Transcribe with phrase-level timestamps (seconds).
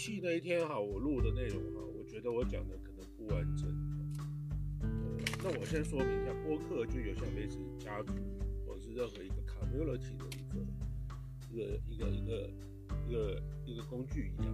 [0.00, 3.68] 戏那一天哈，我录的内容哈，我觉得我讲的可能不完整。
[5.44, 8.14] 那我先说明一下，播客就有像类似家族，
[8.66, 10.24] 或者是任何一个 community 的
[11.50, 12.50] 一个一个一个一个
[13.06, 14.50] 一个一个工具一样。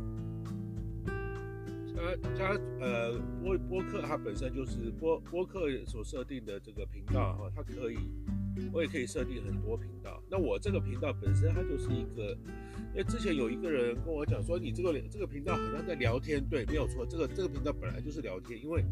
[1.94, 7.96] 家家呃播播客它本身就是播播客所设定的这个频道哈，它可以
[8.72, 10.22] 我也可以设定很多频道。
[10.30, 12.36] 那我这个频道本身它就是一个，
[12.92, 18.84] 因为之前有一个人跟我讲说，你这个这个频道好像在聊天，对，没有错，这个这个频道本来就是聊天，因为。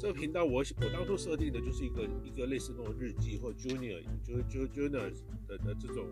[0.00, 5.10] 这个频道我我当初设定的就是一个一个类似那种日记或 junior 就是就 junior
[5.48, 6.06] 的的这种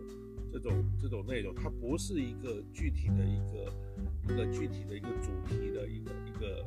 [0.51, 3.71] 这种这种内容，它不是一个具体的一个
[4.25, 6.65] 一个具体的一个主题的一个一个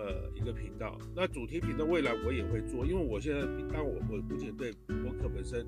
[0.00, 0.98] 呃一个频道。
[1.14, 3.40] 那主题频道未来我也会做，因为我现在
[3.72, 5.66] 当我我目前对播客本身，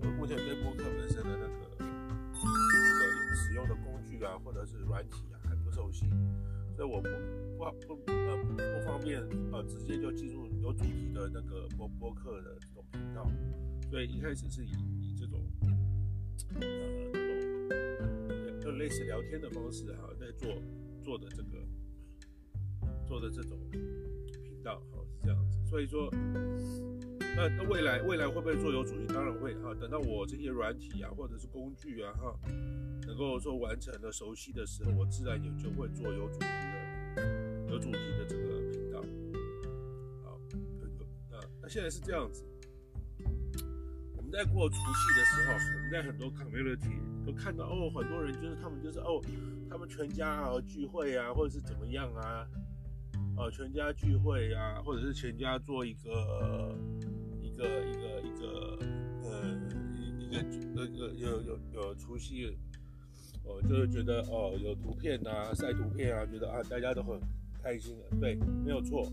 [0.00, 6.06] 我目前对播客本身的那个那个使用的工具啊或者是软体啊还不熟悉。
[6.74, 7.08] 所以我不
[7.86, 13.30] 不不呃不，方便呃直接就进入有主题的那个播播客的这种频道，
[13.90, 15.38] 所以一开始是以以这种
[16.54, 20.48] 呃这种就类似聊天的方式哈，在做
[21.04, 21.61] 做的这个
[23.12, 26.08] 做的这种频道哈是这样子，所以说
[27.36, 29.06] 那那未来未来会不会做有主题？
[29.08, 32.34] 当然会哈，等到我这些软体啊或者是工具啊哈。
[33.06, 36.46] 能够说完成了熟悉的时候，我自然也就会做有主题
[37.14, 39.04] 的、有主题的这个频道。
[40.24, 40.40] 好，
[41.30, 42.42] 那那现在是这样子。
[44.16, 49.20] 我们在过除夕的时候，我们在很多 community 都看到哦，很多人就是他们就是哦，
[49.68, 52.48] 他们全家啊聚会啊，或者是怎么样啊，
[53.36, 56.74] 哦，全家聚会啊，或者是全家做一个
[57.40, 58.78] 一个一个一个
[59.24, 59.58] 呃
[60.30, 62.56] 一个一个有有有除夕。
[63.44, 67.18] 哦，就是觉得哦，有图片啊，晒图片啊，觉得啊，大家都很
[67.60, 69.10] 开心的，对，没有错。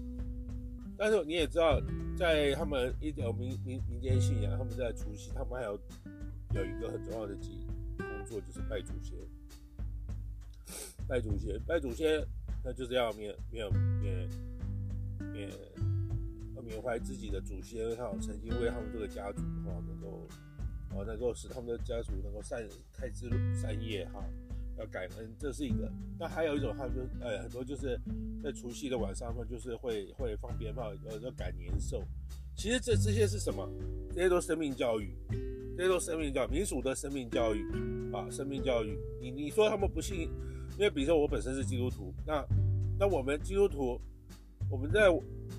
[0.95, 1.81] 但是你也知道，
[2.15, 5.71] 在他们一条民民民间信仰，他们在除夕，他们还有
[6.53, 9.17] 有一个很重要的工工作，就是拜祖先。
[11.07, 12.23] 拜祖先，拜祖先，
[12.63, 13.65] 那就是要缅缅
[14.01, 14.29] 缅
[15.33, 15.49] 缅
[16.63, 20.27] 缅怀自己的祖先哈，曾经为他们这个家族哈能够。
[20.91, 24.25] 啊，能够使他们的家族能够善开枝散叶哈，
[24.75, 25.87] 要感恩，这是一个。
[26.17, 27.95] 那还有一种，他们就呃很多就是
[28.43, 32.03] 在除夕的晚上，他们就是会会放鞭炮，呃要赶年兽。
[32.55, 33.69] 其实这这些是什么？
[34.15, 35.15] 这些都生命教育，
[35.77, 37.63] 这些都生命教，民俗的生命教育
[38.11, 38.97] 啊，生命教育。
[39.21, 40.31] 你你说他们不信，
[40.79, 42.41] 因为比如说我本身是基督徒，那
[42.97, 43.99] 那我们基督徒，
[44.71, 45.11] 我们在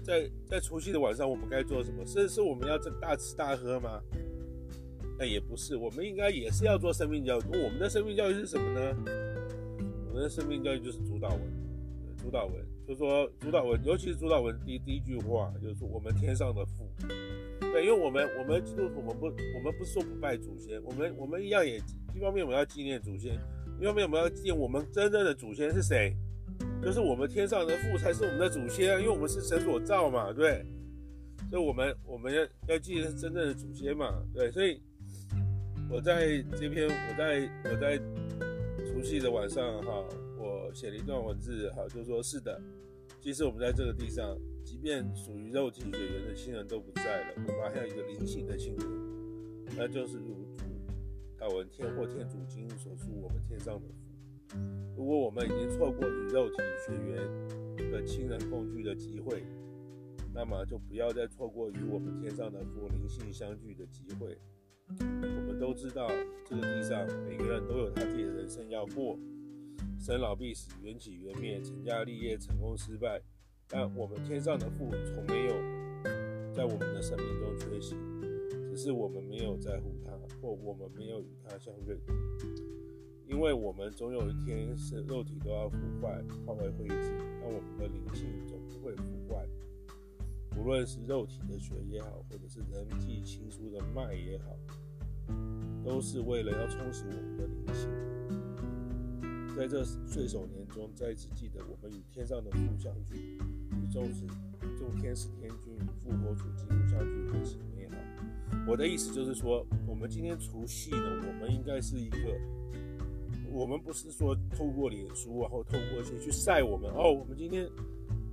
[0.02, 2.02] 在在除夕的晚上，我们该做什么？
[2.06, 4.00] 是是我们要这大吃大喝吗？
[5.18, 7.42] 那也不是，我们应该也是要做生命教育。
[7.62, 8.96] 我们的生命教育是什么呢？
[10.08, 11.40] 我们的生命教育就是主导文，
[12.16, 12.54] 主导文
[12.88, 16.88] 就是说主导文，尤其是主导文第第一句话就是说我们天上的父。
[17.60, 21.76] 对，因为我们我们基督徒，我们不我们不是说不拜祖先，我们我们一样也
[22.14, 23.38] 一方面我们要纪念祖先，
[23.80, 26.14] 因为我们要记我们真正的祖先是谁？
[26.82, 30.64] 就是我们天上的父才是我们的祖先，因为我们是神所造嘛，对。
[31.50, 34.80] 所以我们我们要要纪念真正的祖先嘛，对，所以。
[35.92, 37.98] 我在这篇，我在我在
[38.86, 40.04] 除夕的晚上哈，
[40.38, 42.62] 我写了一段文字哈，就说是的，
[43.20, 48.86] 即使我们在这个地上，即便属于肉体血缘的亲人都不在了，我们还有一个灵性的亲人，
[49.76, 50.46] 那就是如
[51.40, 53.94] 主祷文天或天主经所述，我们天上的父。
[54.94, 59.42] 如果我们已经错过与肉体血缘的亲人共聚的机会，
[60.34, 64.36] 那么就不要再错过与我们天上的父灵性相聚的机会。
[64.98, 66.10] 我们都知道，
[66.44, 69.18] 这个地上每个人都有他自己的人生要过，
[69.98, 73.18] 生老病死，缘起缘灭，成家立业，成功失败。
[73.66, 75.54] 但我们天上的父从没有
[76.52, 77.96] 在我们的生命中缺席，
[78.80, 80.10] 是我们没有在乎他，
[80.40, 81.98] 或我们没有与他相认。
[83.26, 87.12] 因为我们总有一天是肉体都要腐坏，化为灰烬，
[87.42, 89.46] 但我们的灵性总不会腐坏。
[90.56, 94.56] 无论是肉体的血也好，或者是人际亲疏的脉也好。
[95.84, 97.88] 都是为了要充实我们的灵性，
[99.54, 103.38] 在这岁首年中，再次记得我们与天上的父相聚，
[103.76, 104.26] 与众子、
[104.78, 107.79] 众天使天君与复活主基督相聚，何其美好！
[108.66, 112.18] 我的意思就是说，我们今天除夕呢，我们应该是一个，
[113.50, 117.66] 我们不是说透过脸书，然后透过去去晒我们哦，我们今天，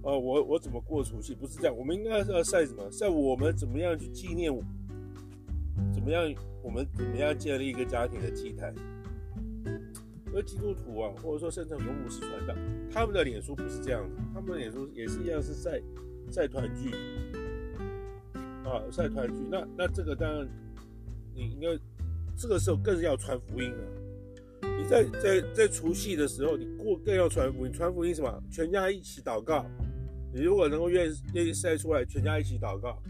[0.03, 1.33] 哦，我我怎么过除夕？
[1.33, 2.87] 不是这样，我们应该是要晒什么？
[2.91, 4.51] 晒我们怎么样去纪念，
[5.91, 6.31] 怎么样
[6.61, 8.73] 我们怎么样建立一个家庭的祭坛？
[10.35, 12.53] 而基督徒啊，或者说圣城和牧师传道，
[12.91, 15.81] 他们的脸书不是这样子，他们的脸书也是一样是晒
[16.29, 16.91] 晒团聚。
[18.67, 20.47] 啊，晒团聚，那那这个当然，
[21.33, 21.67] 你应该
[22.37, 23.83] 这个时候更要传福音了。
[24.77, 28.43] 你在在在除夕的时候，你过更要传福音，传福音什么？
[28.51, 29.65] 全家一起祷告。
[30.33, 33.01] 你如果能够愿愿意晒出来，全家一起祷告，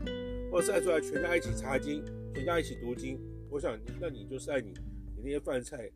[0.51, 2.03] 或晒出来全家一起查经，
[2.33, 3.19] 全家一起读经，
[3.49, 4.71] 我想那你就晒你
[5.15, 5.89] 你那些饭菜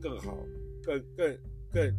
[0.00, 0.38] 更好，
[0.84, 1.38] 更更
[1.72, 1.94] 更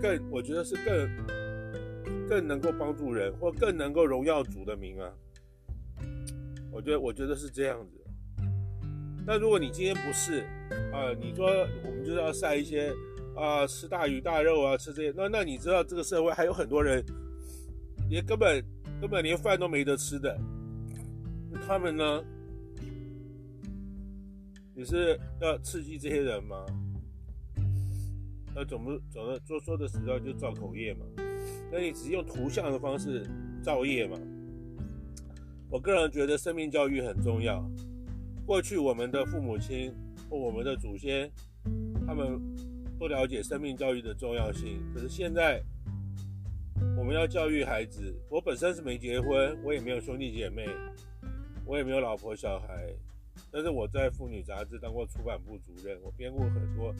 [0.00, 5.12] 更，我觉得是更更能够帮助人，或更能够荣耀主的名啊。
[6.76, 8.04] 我觉得，我觉得是这样子。
[9.26, 10.44] 那如果你今天不是
[10.92, 11.46] 啊、你说
[11.82, 12.92] 我们就是要晒一些
[13.34, 17.02] 啊、吃大鱼大肉啊，吃这些，那那你知道这个社会还有很多人，
[18.10, 18.62] 也根本
[19.00, 20.38] 根本连饭都没得吃的，
[21.66, 22.22] 他们呢，
[24.74, 26.66] 你是要刺激这些人吗？
[28.54, 31.06] 那总不总的说说的实在就造口业嘛？
[31.72, 33.26] 那你只是用图像的方式
[33.62, 34.18] 造业嘛？
[35.68, 37.68] 我个人觉得生命教育很重要。
[38.46, 39.92] 过去我们的父母亲
[40.30, 41.28] 或我们的祖先，
[42.06, 42.40] 他们
[42.96, 44.80] 不了解生命教育的重要性。
[44.94, 45.60] 可是现在，
[46.96, 48.14] 我们要教育孩子。
[48.30, 50.68] 我本身是没结婚，我也没有兄弟姐妹，
[51.66, 52.94] 我也没有老婆小孩。
[53.50, 56.94] 但是我在妇女杂志当过出版部主任，我编过很多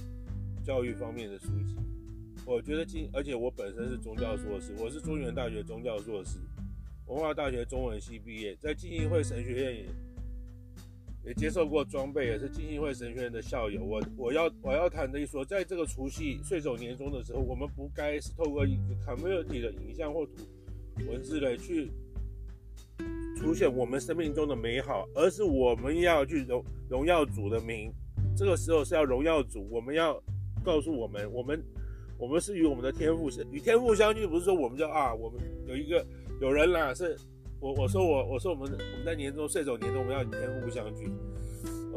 [0.64, 1.76] 教育方面的书籍。
[2.44, 6.40] 我觉得今，而且我本身是宗教硕士，我是中原大学宗教硕士。
[7.06, 9.84] 文化大学中文系毕业，在浸信会神学院也
[11.26, 13.84] 也接受过装备，也是浸信会神学院的校友。
[13.84, 20.32] 我我要我要谈的一说，在这个除夕岁首年终的时候，我们不该是透过一个 community 的影像或图
[21.08, 21.92] 文字来去
[23.38, 27.92] 凸显我们生命中的美好，而是我们要去荣荣耀主的名。
[28.36, 30.20] 这个时候是要荣耀主，我们要
[30.64, 31.64] 告诉我们，我们
[32.18, 36.04] 我们是与我们的天赋是与天赋相聚，不是说我们叫啊，我们有一个。
[36.40, 37.16] 有人啦，是
[37.60, 41.10] 我我说我我说我们我们在年终岁首年终我们要与天父相聚。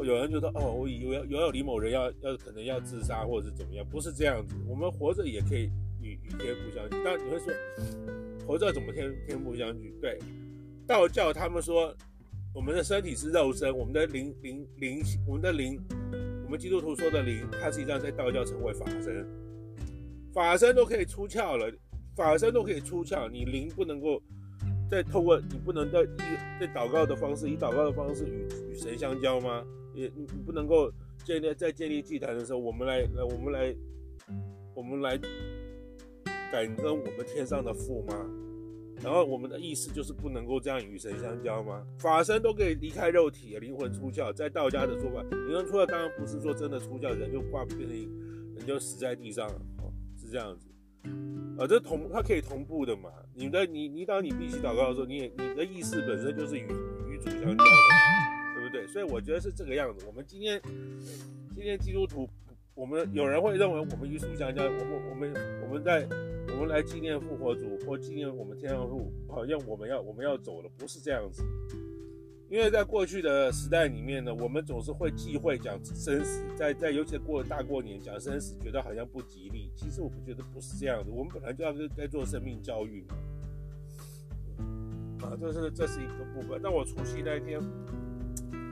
[0.02, 4.56] 有人就说哦，我以为有有李某人要要可能要自杀或者是怎么样，不是这样子。
[4.66, 5.70] 我们活着也可以
[6.00, 6.96] 与与天父相聚。
[7.04, 7.52] 但你会说，
[8.46, 9.94] 活着怎么天天父相聚？
[10.00, 10.18] 对，
[10.86, 11.94] 道教他们说，
[12.54, 15.78] 我们的身体是肉身，我们的灵灵灵，我们的灵，
[16.46, 19.26] 我们基督徒说的灵，它实际上在道教称为法身，
[20.32, 21.70] 法身都可以出窍了。
[22.16, 24.22] 法身都可以出窍，你灵不能够
[24.90, 29.64] 再透过你不能在一在祷告的方式，以祷告的方式与与神相交吗？
[29.94, 30.92] 也你你不能够
[31.24, 33.74] 建立在建立祭坛的时候，我们来来我们来
[34.74, 35.18] 我们来
[36.52, 38.14] 感恩我们天上的父吗？
[39.02, 41.86] 然后我们的意思就是不能够这样与神相交吗？
[41.98, 47.88] 法身都可以离开肉体，灵魂出窍，在道家的说法，灵魂出窍当然不是说真的出窍，人就挂变成
[48.56, 50.69] 人就死在地上了，哦，是这样子。
[51.58, 53.10] 啊，这同它可以同步的嘛？
[53.34, 56.62] 你的你你当你闭气祷告的时候，你也你的意识本身就是与
[57.08, 57.70] 与主相交的，
[58.54, 58.86] 对不对？
[58.86, 60.06] 所以我觉得是这个样子。
[60.06, 60.60] 我们今天
[61.54, 62.28] 今天基督徒，
[62.74, 66.08] 我们有人会认为我们与主相交，我们我们我们在
[66.48, 71.42] 我们来纪念复活主或纪念我们天上父，好像我们要我们要走了，不是这样子。
[72.50, 79.70] 因为在过去的时代里面呢，我们总是会忌讳讲生死，在在尤其过了大过年讲生死，觉得好像不吉利。
[79.76, 83.14] 其实我们觉得不是这样的，我们本来就要在做生命教育嘛。
[85.22, 86.60] 啊，这是这是一个部分。
[86.60, 87.60] 但我除夕那一天，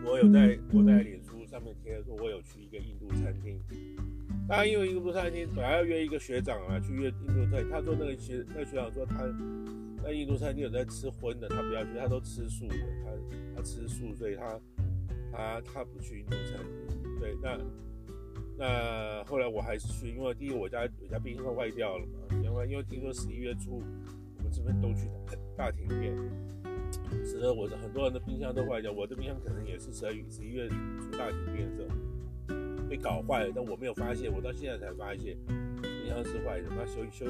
[0.05, 3.63] 我有在我在脸书上面贴说，我有去一个印度餐厅。
[4.49, 9.29] 当然，因为印度餐厅本来要约一个学长啊去约印度餐，他说那个学那个学长说他。
[10.01, 13.11] 在印度餐厅有在吃荤的，他不要去，他都吃素的，他
[13.57, 14.59] 他吃素，所以他
[15.31, 17.19] 他他不去印度餐厅。
[17.21, 17.59] 对，那
[18.57, 23.83] 那后来我还是去，因为第一我家我家冰箱坏掉了嘛，因为因为听说十一月初
[24.39, 25.11] 我们这边都去
[25.57, 26.17] 大停电，
[27.23, 31.89] 使得我的很多人的冰箱都坏掉，我的冰箱可能也是十二月十一月初大停电的时候
[32.89, 35.37] 被搞坏了，但我没有发现，我到现在才发现
[35.83, 37.27] 冰箱是坏的，那修修。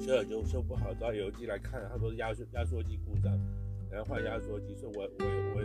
[0.00, 3.32] 修了就修不好，找油机来看，他说压缩压缩机故障，
[3.90, 5.62] 然后换压缩机，所以我我我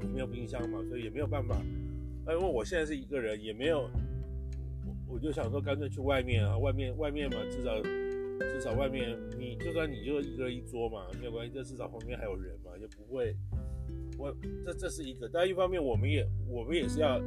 [0.00, 1.56] 我没有冰箱嘛，所以也没有办法。
[2.24, 3.82] 那因为我现在是一个人，也没有，
[4.86, 13.36] 我我就想说干脆去外面啊，外面外面嘛，至少至少外面你就算你就一个人一桌嘛，没有关系，这至少旁边还有人嘛，也不会
[14.18, 17.20] 我这这是一个，但一方面我们也我们也是要，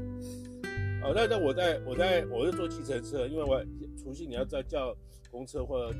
[1.06, 3.64] 哦，那那我在我在我是坐计程车，因为我
[3.96, 4.96] 除夕你要再叫
[5.30, 5.96] 公车或者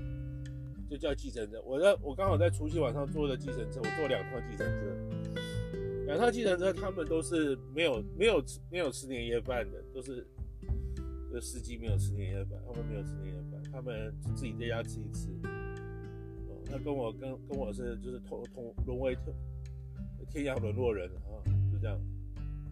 [0.90, 10.26] 就叫计程车，我在我刚好在除夕晚上坐的计程车，我坐两趟计程车，两趟计程车他们都是没有没有吃没有吃年夜饭的，都是
[11.32, 15.30] 这司机没有吃年夜饭，他们没有吃年夜饭，他们自己在家吃一吃。
[16.50, 19.32] 哦，那跟我跟跟我是就是同同沦为特
[20.32, 21.96] 天涯沦落人啊，就这样。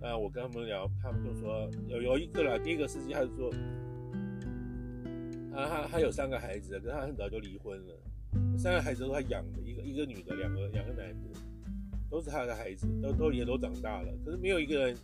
[0.03, 3.49] 啊，我跟他们聊，他们就说有有一个啦，第一个司机他就说，
[5.49, 11.39] 他他他有三个孩子，可是他很早就离婚了，三个孩子都他养的，一个一个女的，两个两个男的，
[12.09, 14.97] 都是他的孩子，都都也都长大了，可是没有一个人。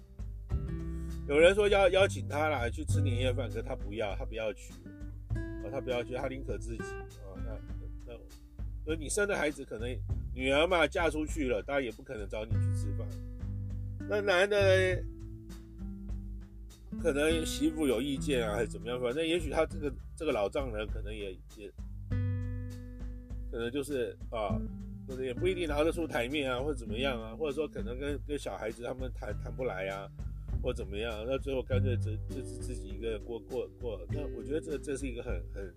[1.29, 4.73] 有人说邀邀请他啦去吃年夜饭，可是他不要，他不要去，
[5.35, 7.57] 啊，他不要去，他宁可自己啊，那
[8.05, 8.13] 那。
[8.83, 9.87] 所以你生的孩子可能
[10.33, 13.07] 女儿嘛嫁出去了，当然也不可能找你去吃饭。
[14.09, 15.03] 那男的，
[16.99, 18.99] 可能媳妇有意见啊，还是怎么样？
[18.99, 21.71] 反正也许他这个这个老丈人可能也也，
[23.51, 24.59] 可能就是啊，
[25.07, 30.09] 可能也不一定拿得出台面啊，或者怎么样啊，或者说可能跟跟小孩子他们谈谈不来啊，
[30.63, 31.23] 或怎么样？
[31.27, 34.01] 那最后干脆只就是自己一个人过过过。
[34.09, 35.71] 那我觉得这这是一个很很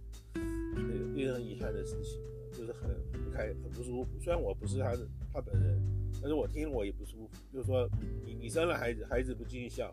[1.15, 2.19] 令人遗憾的事情。
[2.55, 2.91] 就是很
[3.25, 4.11] 不开，很不舒服。
[4.21, 5.81] 虽然我不是他的他本人，
[6.23, 7.31] 但是我听了我也不舒服。
[7.53, 7.87] 就是说
[8.25, 9.93] 你，你生了孩子，孩子不尽孝，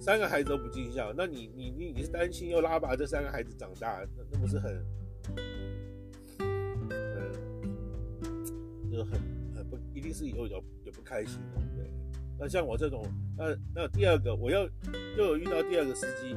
[0.00, 4.84] 三个孩子都不尽孝，那你你你你是单亲又拉拔这三个孩子长大，那那不是很，
[6.40, 7.30] 嗯，
[8.90, 9.20] 就很
[9.54, 11.90] 很不，一定是有有有不开心的，对。
[12.38, 13.04] 那像我这种，
[13.36, 14.68] 那那第二个，我又
[15.18, 16.34] 又有遇到第二个司机，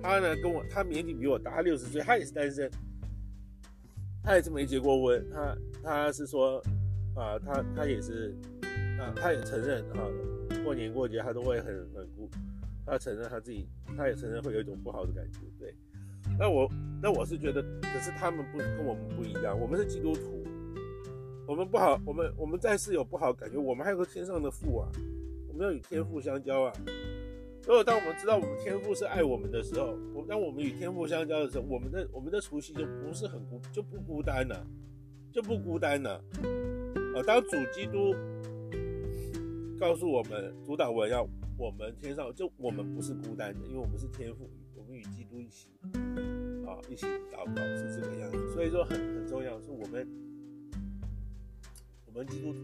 [0.00, 2.70] 他呢跟我，他年纪比我大，他六十岁，他也是单身。
[4.26, 6.58] 他也是没结过婚，他他是说，
[7.14, 8.34] 啊，他他也是，
[8.98, 10.08] 啊，他也承认啊，
[10.64, 12.28] 过年过节他都会很很孤，
[12.84, 15.74] 他承认他自己，他也承认会有一种不好的感觉，对。
[16.38, 16.68] 那我
[17.00, 20.44] 那我是觉得，可是他们不跟我们不一样，我们是基督徒，
[21.46, 24.88] 我们不好，我们我们在世有不好感觉，我们还有个天上的父啊，
[25.46, 26.72] 我们要与天父相交啊。
[27.66, 34.66] 如果当我们知道我们天父是爱我们的时候，我当我们与天父相交的时候，我们的我们的除夕就不是很孤，就不孤单了，
[35.32, 36.20] 就不孤单了。
[37.14, 38.12] 呃当主基督
[39.78, 41.24] 告诉我们，主导我要
[41.56, 45.68] 我们天上，就我们不是孤单的，因为我们是天父，我们与基督一起
[46.66, 48.52] 啊，一起祷告是这个样子。
[48.52, 50.08] 所以说很很重要，是我们
[52.06, 52.58] 我们基督徒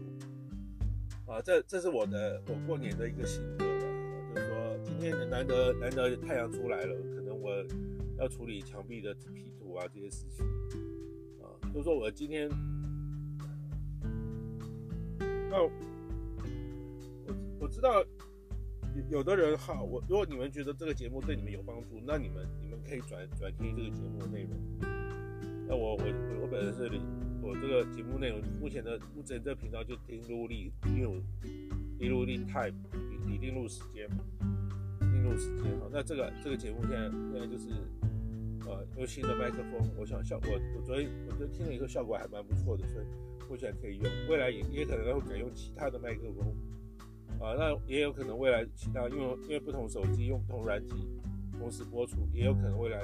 [1.31, 3.85] 啊，这这是我的我过年的一个心得吧，
[4.35, 4.71] 就是说。
[4.83, 7.51] 今天难得难得太阳出来了，可能我
[8.17, 10.45] 要处理墙壁的 P 图啊这些事情
[11.39, 12.49] 啊，就是说我今天，
[15.51, 15.69] 那我
[17.59, 18.01] 我知道
[18.95, 24.51] 有有的人好，我如果你们觉得这个节目对你们有帮助，那你们你们可以转转听这个节目的内容。
[25.67, 26.03] 那我我
[26.41, 26.89] 我本人是
[27.41, 31.21] 我这个节目内容目前的目前这个频道就听录力，因为我
[31.99, 32.73] 听录力 time
[33.29, 34.23] 已定录时间嘛。
[35.23, 37.69] 录时间哈，那这个这个节目现在现在就是，
[38.65, 43.05] 呃，用新的麦克风，我想效果，我昨天我就听了以后效果还蛮不错的，所以
[43.51, 46.47] 目前可以用，未来也也可能会改用其他的麦克风，
[47.37, 51.05] 啊，那也有可能未来其他，因为因为不同手机用不同软体
[51.59, 52.99] 同时播出，也有可能未来，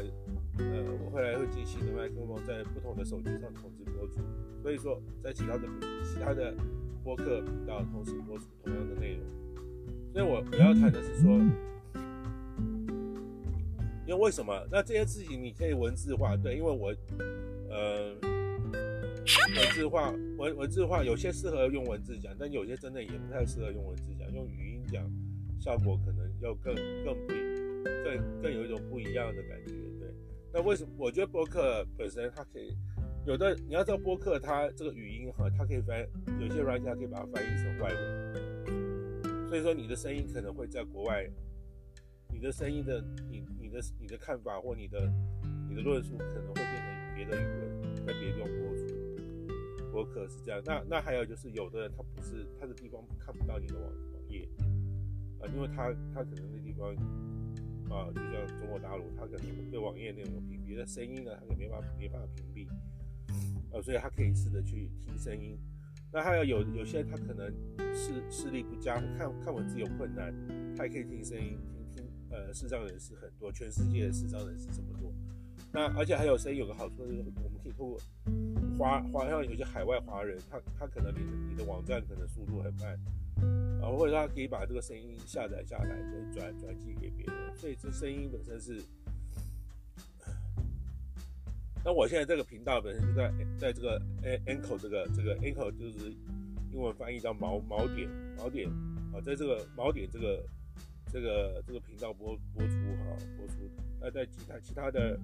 [0.59, 4.21] 呃，我未来会进新的麦克风在不同的手机上同时播出，
[4.61, 5.67] 所以说在其他的
[6.05, 6.55] 其他的
[7.03, 9.25] 播客频道同时播出同样的内容，
[10.13, 11.37] 所以我我要谈的是说。
[14.07, 14.65] 因为为什么？
[14.71, 16.95] 那这些事情你可以文字化，对，因为我，
[17.69, 18.15] 呃，
[19.55, 25.03] 文字化文文字化有些适合用文字讲，但有些真的也不太适合用文字讲，用语音讲
[25.59, 27.33] 效果可能要更更不
[28.03, 30.09] 更更有一种不一样的感觉，对。
[30.53, 30.91] 那为什么？
[30.97, 32.75] 我觉得播客本身它可以
[33.25, 36.07] 有的，你要知道播客它这个语音哈，它可以翻，
[36.39, 41.29] 有些软件它可以把它翻译成外文，所以说你的声音可能会在国外，
[42.31, 43.43] 你的声音的你。
[43.59, 45.11] 你的你的看法或你的
[45.67, 48.85] 你的论述可能会变成别的语文，在别的地方播出，
[49.97, 50.61] 播客是这样。
[50.63, 54.47] 那那还有就是，有的人他不是他的地方看不到你的网网页
[55.41, 56.93] 啊，因为他他可能那地方
[57.89, 62.69] 啊，就像中国大陆，他可能对网页内容屏蔽，但声音呢，他可能没办法没办法屏蔽
[63.75, 65.57] 啊，所以他可以试着去听声音。
[66.13, 67.51] 那还有有有些人他可能
[67.95, 70.31] 视视力不佳，看看文字有困难，
[70.77, 71.57] 他也可以听声音。
[71.95, 75.11] 听听呃，视障人士很多，全世界的视障人士这么多，
[75.73, 77.97] 那而且还有谁有个好处就是，我们可以透过
[78.77, 82.93] 华华像有些海外华人，他他可能你的你的网站可能速度很慢，
[83.81, 88.83] 啊，或者他可以把这个声音下载下来，就转转寄给别人，所以这声音本身是。
[91.83, 94.01] 那我现在这个频道本身就在在这个
[94.45, 96.11] Anchor 这个这个 Anko 就是
[96.71, 98.69] 英文翻译叫锚锚点锚点
[99.13, 100.43] 啊，在这个锚点这个
[101.11, 105.17] 这个这个频道播播出哈播出，那在其他其他的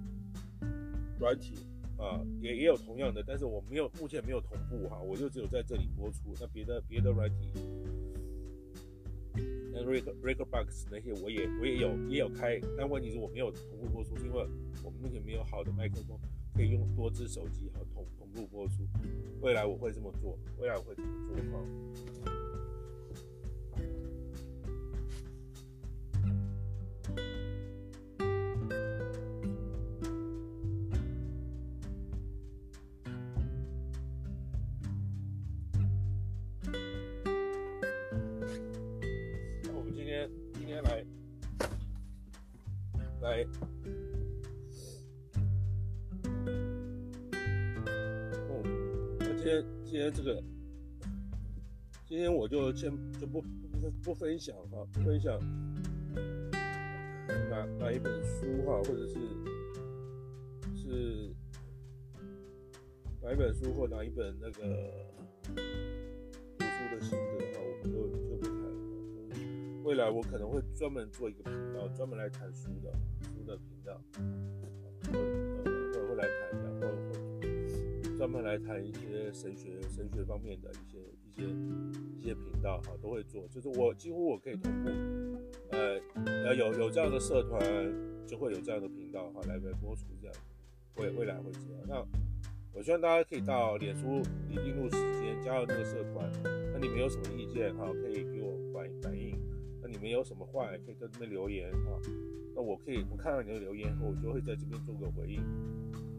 [1.18, 1.54] 软体
[1.96, 7.48] 啊也也有同样的，但是我没有目前没有同步哈，我就只有在这里播出，那别的别的软体，
[9.72, 14.46] 那 Record Rekordbox 那些我也我也有也有开，但问题是我没有同步播出，是因为
[14.82, 16.18] 我们目前没有好的麦克风。
[16.56, 18.86] 可以用多支手机和同同步播出，
[19.40, 22.43] 未来我会这么做，未来我会这么做哈。
[52.74, 52.90] 先
[53.20, 55.38] 就不不不分享哈，分享
[57.48, 59.14] 哪哪一本书哈，或者是
[60.74, 61.32] 是
[63.22, 64.60] 哪一本书或哪一本那个
[66.58, 67.94] 读书的心得哈，我们就
[68.28, 69.82] 就不谈了。
[69.84, 74.00] 未来我可能会专门做一个频道，专门来谈书的书的频道，
[75.12, 76.64] 我会来谈一下。
[78.16, 80.98] 专门来谈一些神学、神学方面的一些、
[81.36, 81.48] 一些、
[82.18, 83.46] 一些频道哈，都会做。
[83.48, 84.90] 就是我几乎我可以同步，
[85.70, 87.60] 呃，呃，有有这样的社团，
[88.26, 90.36] 就会有这样的频道哈，来来播出这样，
[90.96, 91.82] 未未来会这样。
[91.88, 92.04] 那
[92.72, 96.30] 我希望大家可以到脸书李定录时间加入这个社团。
[96.72, 99.36] 那你们有什么意见哈，可以给我反反映。
[99.82, 102.00] 那你们有什么话也可以在这边留言哈。
[102.54, 105.42] 那我可以我看到你的留言后，我就会在这边做个回应。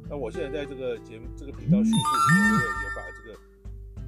[0.08, 3.40] 那我现在在这个节目、这个频道叙述里面，我有有把这个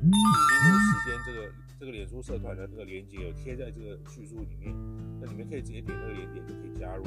[0.01, 4.73] 李定禄时间这个这个脸书社团的这个连接有贴在这个叙述里面，
[5.19, 7.03] 那你们可以直接点那个连点就可以加入。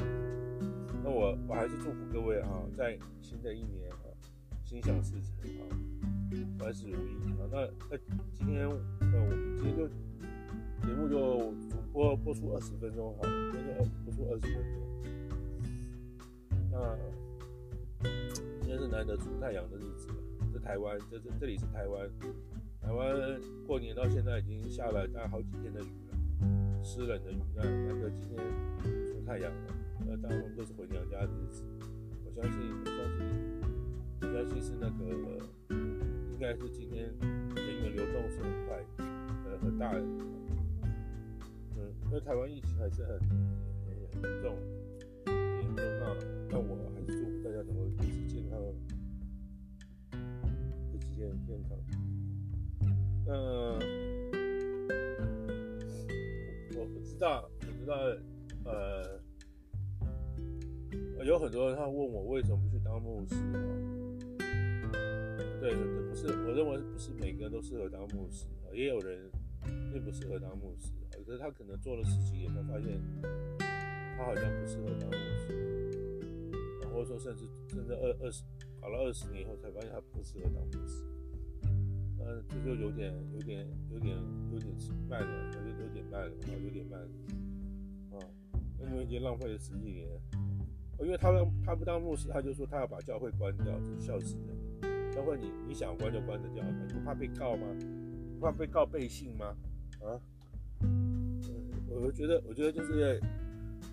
[1.03, 4.05] 那我我还是祝福各位啊，在新的一年啊，
[4.63, 5.63] 心想事成啊，
[6.59, 7.47] 万事如意啊。
[7.51, 7.97] 那那
[8.33, 8.67] 今天
[8.99, 14.75] 那我们今天就节目就主播播出二十分钟哈，今天就播出二十分钟。
[16.71, 16.97] 那。
[18.61, 20.07] 今天是难得出太阳的日子，
[20.53, 22.09] 这台湾，这这这里是台湾，
[22.81, 27.37] 台湾过年到现在已经下了大概好几天的雨了，湿冷的雨。
[27.55, 28.37] 那难得今天
[29.07, 31.63] 出太阳了，那当然都是回娘家的日子。
[32.25, 33.21] 我相信，我相信，
[34.21, 35.05] 我相信是那个，
[35.69, 37.13] 应该是今天
[37.55, 39.99] 人员流动是很快，呃，很大的。
[41.77, 43.19] 嗯，因为台湾疫情还是很
[43.85, 44.57] 很严重，
[45.27, 46.15] 严重到
[46.49, 48.59] 那我还是祝福大家能够一直健康，
[50.91, 51.29] 一直健。
[51.45, 52.00] 健康。
[53.31, 53.37] 那
[56.77, 57.95] 我不知道，我知道，
[58.65, 59.21] 呃，
[61.23, 63.63] 有很多人他问我为什么不去当牧师啊？
[65.61, 69.31] 对，不是，我认为不是每个人都适合当牧师，也有人
[69.93, 72.99] 并不适合当牧师，可是他可能做了十几年，他发现
[74.17, 76.51] 他好像不适合当牧师，
[76.91, 78.43] 或者说甚至甚至二二十
[78.81, 81.05] 搞了二十年以后才发现他不适合当牧师。
[82.23, 84.15] 嗯，这就有点、有点、有点、
[84.51, 84.73] 有点
[85.09, 87.07] 慢了，有、有点慢了，啊，有点慢了，
[88.11, 88.19] 啊，
[88.79, 90.07] 因为已经浪费了十几年，
[90.99, 95.11] 因为他们他不当牧师，他就说他要把教会关掉，笑死人。
[95.11, 97.67] 教会你你想关就关得掉，你不怕被告吗？
[98.39, 99.55] 不怕被告背信吗？
[100.01, 100.21] 啊？
[101.89, 103.19] 我觉得，我觉得就是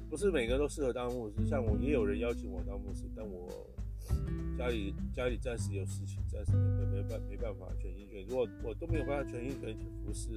[0.08, 3.48] 不是每个人都适合当牧师，像我也有人邀请我当牧师，但我。
[4.58, 8.26] 家里家里暂时有事情，暂时没没办没办法全心全意。
[8.28, 10.30] 如果我都没有办法全心全意服侍，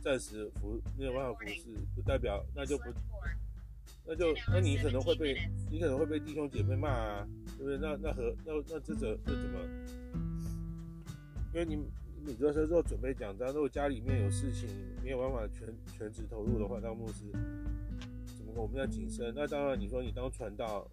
[0.00, 2.84] 暂时服没有办法服侍，不代表那就不，
[4.06, 5.36] 那就那你可能会被
[5.70, 7.28] 你可能会被弟兄姐妹骂啊，
[7.58, 7.76] 对不对？
[7.76, 9.60] 那那和那那这怎这怎么？
[11.52, 11.76] 因为你
[12.24, 14.70] 你这时候准备讲章，如果家里面有事情
[15.04, 17.30] 没有办法全全职投入的话，当牧师
[18.38, 19.34] 怎么我们要谨慎？
[19.36, 20.88] 那当然你说你当传道。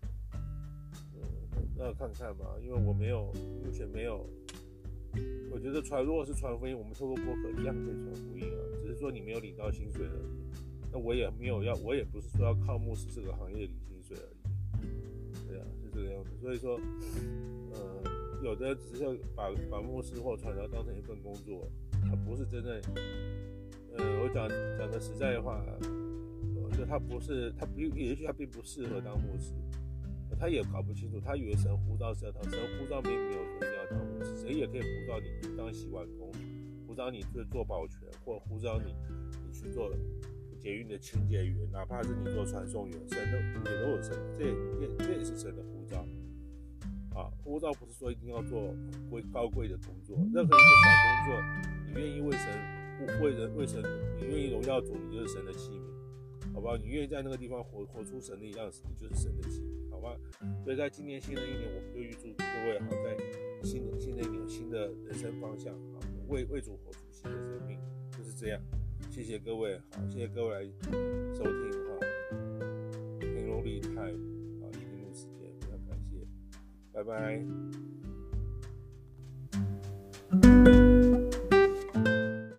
[1.76, 3.32] 那看看吧，因为我没有，
[3.64, 4.26] 目前没有。
[5.52, 10.90] 我觉得传，如果是传福音，我们透过播客一样可以传福音啊，只是说你没有领到薪水而已。
[10.92, 15.48] 那我也没有要，我也不是说要靠牧师这个行业领薪水而已。
[15.48, 16.32] 对啊，是这个样子。
[16.42, 16.80] 所以说，
[17.74, 21.68] 呃，有的只是要把把牧师或传道当成一份工作，
[22.02, 22.82] 他不是真正
[23.96, 25.64] 呃，我讲讲的实在的话，
[26.64, 29.54] 我觉得他不是，他不，也许他并不适合当牧师，
[30.40, 36.32] 他也搞不清楚，他以为神呼召是要当，神呼召并没有说一定要当，谁也可以呼召你当洗碗工，
[36.88, 38.94] 呼召你去做保全，或者呼召你
[39.46, 39.92] 你去做
[40.60, 44.54] 捷运的清洁员，哪怕是你做传送员，神都也都有神，这也
[44.98, 46.06] 这也是神的呼召。
[47.14, 48.74] 啊，呼召不是说一定要做
[49.10, 51.36] 贵高贵的工作，任何一个小工作，
[51.86, 53.84] 你愿意为神、为人、为神，
[54.18, 56.76] 你愿意荣耀主，你就是神的器皿，好不好？
[56.76, 60.16] 你愿意在那个地方活活出神的样子，你就是神的器皿，哇，
[60.64, 63.18] 所以在今年新的一年，我们就预祝各位哈，在
[63.64, 67.80] 新的新的一年，有新的人生方向，啊，为为主活出新的生命。
[68.16, 68.62] 就是这样，
[69.10, 70.64] 谢谢各位，好，谢谢各位来
[71.34, 71.98] 收听哈。
[73.22, 74.12] 内容立害啊，
[74.70, 76.28] 一定用时间，非常感谢，
[76.92, 77.44] 拜拜。